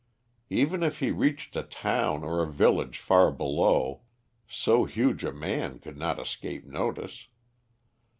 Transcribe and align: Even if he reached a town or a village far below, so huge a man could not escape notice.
Even 0.49 0.81
if 0.81 0.97
he 0.97 1.11
reached 1.11 1.55
a 1.55 1.61
town 1.61 2.23
or 2.23 2.41
a 2.41 2.51
village 2.51 2.97
far 2.97 3.31
below, 3.31 4.01
so 4.47 4.85
huge 4.85 5.23
a 5.23 5.31
man 5.31 5.77
could 5.77 5.95
not 5.95 6.17
escape 6.19 6.65
notice. 6.65 7.27